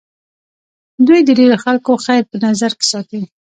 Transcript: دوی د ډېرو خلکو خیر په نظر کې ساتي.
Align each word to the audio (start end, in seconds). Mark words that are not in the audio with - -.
دوی 1.07 1.19
د 1.27 1.29
ډېرو 1.39 1.57
خلکو 1.63 1.91
خیر 2.05 2.23
په 2.29 2.35
نظر 2.45 2.71
کې 2.79 2.85
ساتي. 2.91 3.21